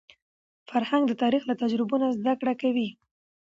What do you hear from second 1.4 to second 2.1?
له تجربو نه